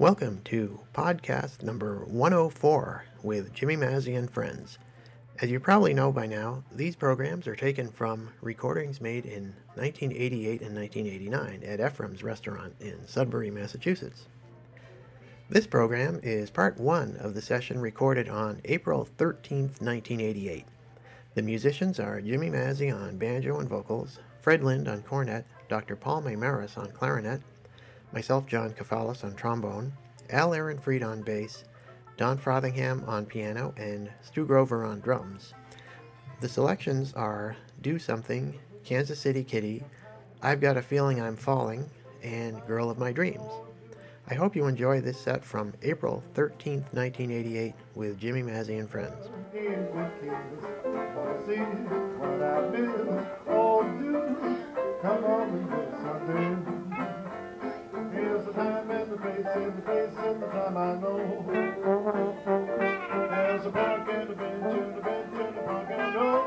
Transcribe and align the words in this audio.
Welcome 0.00 0.40
to 0.46 0.80
podcast 0.94 1.62
number 1.62 2.06
104 2.06 3.04
with 3.22 3.52
Jimmy 3.52 3.76
Mazzy 3.76 4.16
and 4.16 4.30
friends. 4.30 4.78
As 5.42 5.50
you 5.50 5.60
probably 5.60 5.92
know 5.92 6.10
by 6.10 6.24
now, 6.24 6.64
these 6.72 6.96
programs 6.96 7.46
are 7.46 7.54
taken 7.54 7.90
from 7.90 8.30
recordings 8.40 9.02
made 9.02 9.26
in 9.26 9.52
1988 9.74 10.62
and 10.62 10.74
1989 10.74 11.62
at 11.64 11.80
Ephraim's 11.80 12.22
restaurant 12.22 12.74
in 12.80 13.06
Sudbury, 13.06 13.50
Massachusetts. 13.50 14.24
This 15.50 15.66
program 15.66 16.18
is 16.22 16.48
part 16.48 16.80
one 16.80 17.18
of 17.18 17.34
the 17.34 17.42
session 17.42 17.78
recorded 17.78 18.30
on 18.30 18.62
April 18.64 19.06
13th, 19.18 19.82
1988. 19.82 20.64
The 21.34 21.42
musicians 21.42 22.00
are 22.00 22.22
Jimmy 22.22 22.48
Mazzy 22.48 22.90
on 22.90 23.18
banjo 23.18 23.60
and 23.60 23.68
vocals, 23.68 24.18
Fred 24.40 24.64
Lind 24.64 24.88
on 24.88 25.02
cornet, 25.02 25.44
Dr. 25.68 25.94
Paul 25.94 26.22
Maymaris 26.22 26.78
on 26.78 26.90
clarinet, 26.92 27.42
myself, 28.12 28.46
John 28.46 28.72
Kafalis, 28.72 29.24
on 29.24 29.34
trombone, 29.34 29.92
Al 30.30 30.50
Ehrenfried 30.50 31.04
on 31.04 31.22
bass, 31.22 31.64
Don 32.16 32.38
Frothingham 32.38 33.06
on 33.08 33.26
piano, 33.26 33.74
and 33.76 34.10
Stu 34.22 34.44
Grover 34.44 34.84
on 34.84 35.00
drums. 35.00 35.54
The 36.40 36.48
selections 36.48 37.12
are 37.14 37.56
Do 37.80 37.98
Something, 37.98 38.58
Kansas 38.84 39.18
City 39.18 39.44
Kitty, 39.44 39.84
I've 40.42 40.60
Got 40.60 40.76
a 40.76 40.82
Feeling 40.82 41.20
I'm 41.20 41.36
Falling, 41.36 41.88
and 42.22 42.64
Girl 42.66 42.90
of 42.90 42.98
My 42.98 43.12
Dreams. 43.12 43.50
I 44.28 44.34
hope 44.34 44.54
you 44.54 44.66
enjoy 44.66 45.00
this 45.00 45.18
set 45.18 45.44
from 45.44 45.72
April 45.82 46.22
13th, 46.34 46.92
1988 46.92 47.74
with 47.94 48.18
Jimmy 48.18 48.42
Mazzy 48.42 48.78
and 48.78 48.88
friends. 48.88 49.28
Come 55.02 55.24
on 55.24 56.69
time 58.60 58.90
and 58.90 59.10
the 59.10 59.16
place 59.16 59.46
and 59.54 59.76
the 59.76 59.82
place 59.82 60.10
and 60.18 60.42
the 60.42 60.46
time 60.48 60.76
I 60.76 60.94
know. 61.00 61.44
There's 63.30 63.66
a 63.66 63.70
park 63.70 64.08
and 64.12 64.30
a 64.30 64.34
bench 64.34 64.64
and 64.64 64.96
a 64.96 65.00
bench 65.00 65.32
and 65.32 65.56
a 65.56 65.62
park 65.62 65.90
and 65.90 66.14
go. 66.14 66.46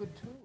good 0.00 0.16
too. 0.16 0.39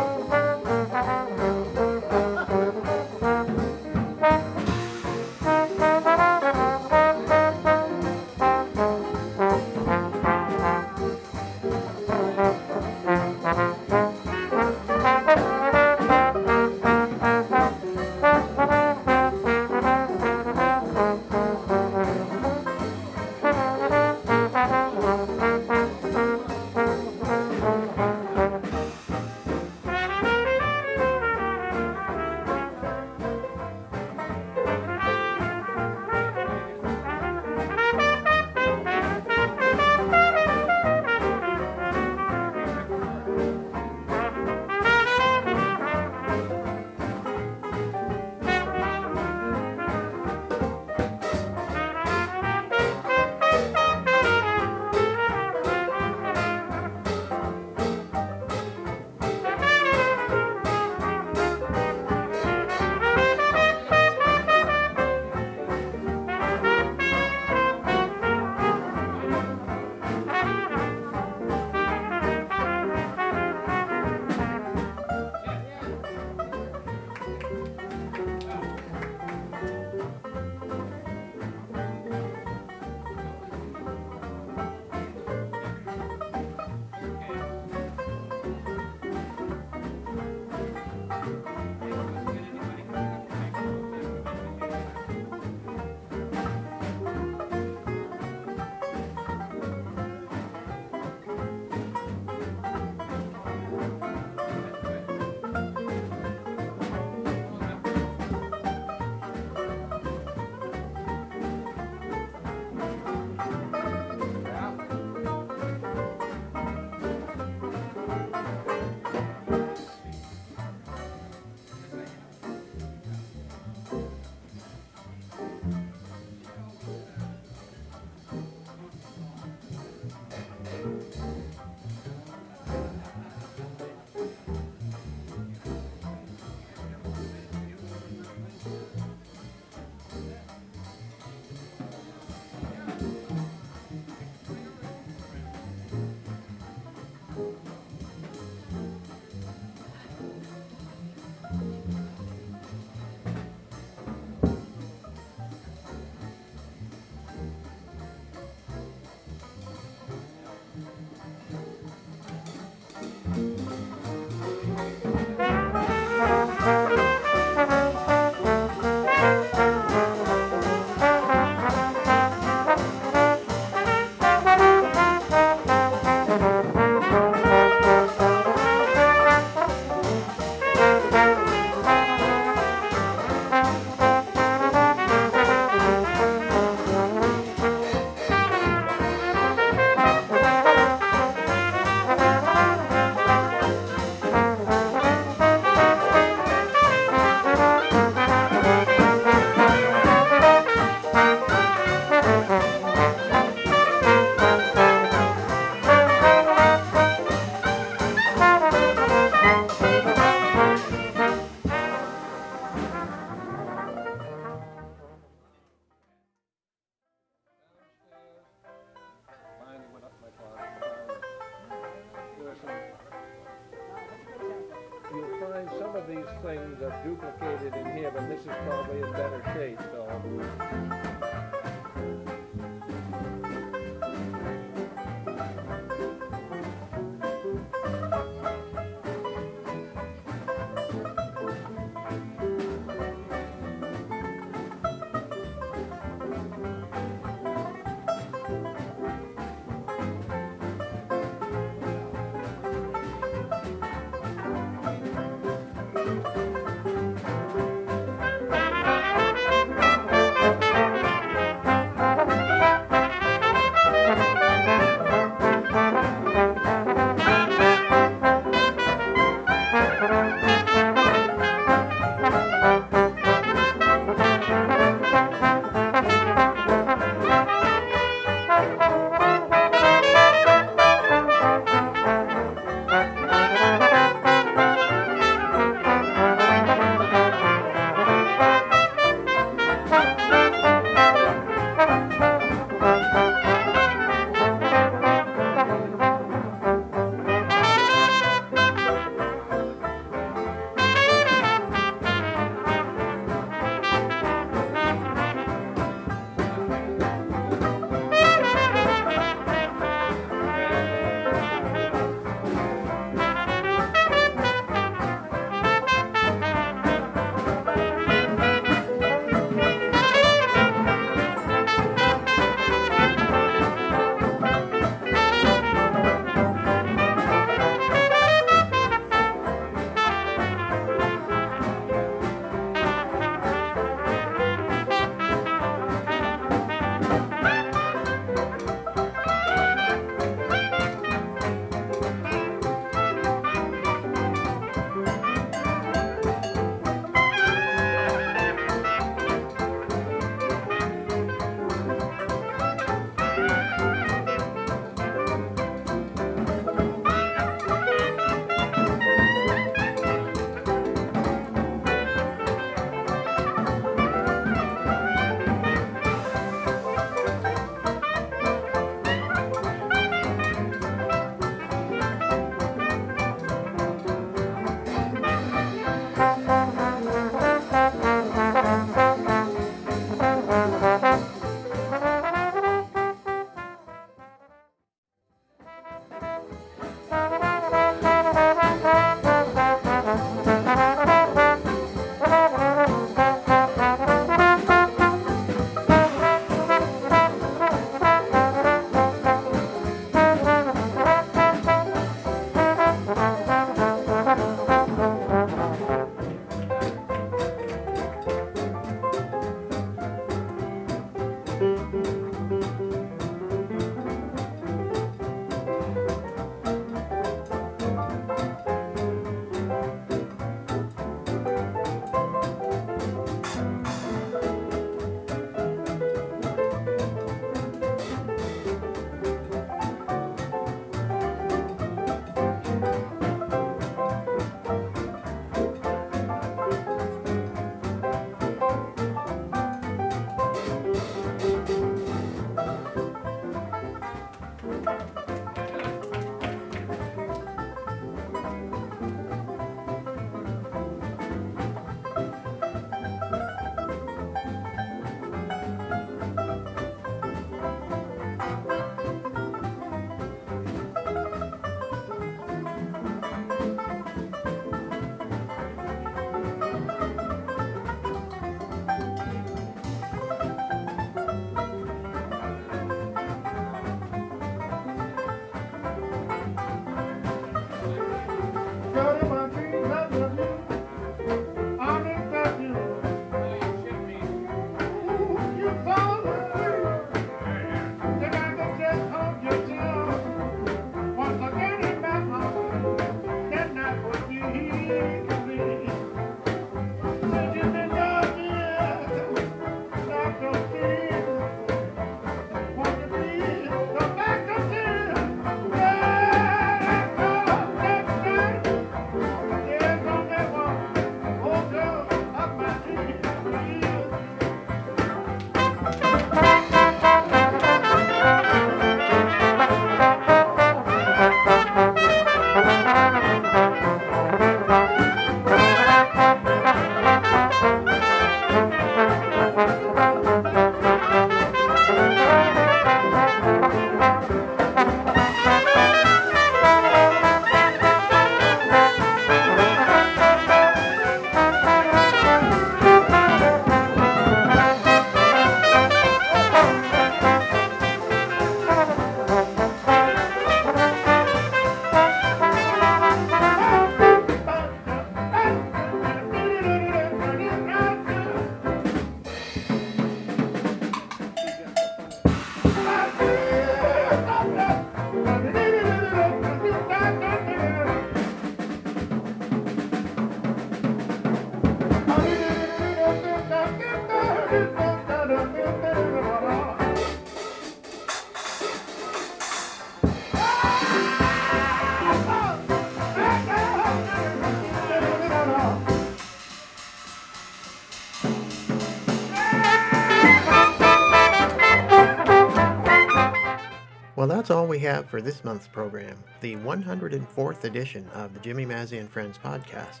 Well, 594.16 594.26
that's 594.26 594.50
all 594.50 594.66
we 594.66 594.78
have 594.78 595.10
for 595.10 595.20
this 595.20 595.44
month's 595.44 595.68
program, 595.68 596.16
the 596.40 596.56
104th 596.56 597.64
edition 597.64 598.08
of 598.14 598.32
the 598.32 598.40
Jimmy 598.40 598.64
Mazzy 598.64 598.98
and 598.98 599.10
Friends 599.10 599.36
podcast. 599.36 600.00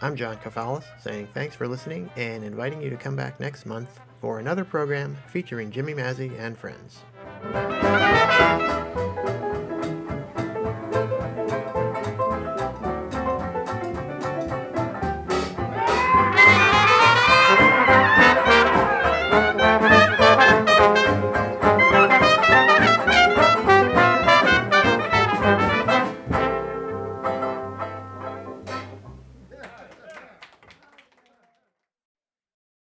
I'm 0.00 0.16
John 0.16 0.38
Kafalis, 0.38 0.84
saying 0.98 1.28
thanks 1.34 1.54
for 1.54 1.68
listening 1.68 2.10
and 2.16 2.44
inviting 2.44 2.80
you 2.80 2.88
to 2.88 2.96
come 2.96 3.14
back 3.14 3.38
next 3.38 3.66
month 3.66 4.00
for 4.22 4.38
another 4.38 4.64
program 4.64 5.18
featuring 5.28 5.70
Jimmy 5.70 5.92
Mazzy 5.92 6.32
and 6.40 6.56
friends. 6.56 7.02